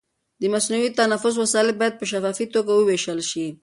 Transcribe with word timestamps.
د 0.41 0.43
مصنوعي 0.53 0.89
تنفس 0.99 1.33
وسایل 1.37 1.67
باید 1.79 1.93
په 1.97 2.05
شفافي 2.11 2.45
توګه 2.55 2.71
وویشل 2.75 3.19
شي. 3.31 3.47